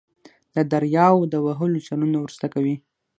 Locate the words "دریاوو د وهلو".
0.71-1.85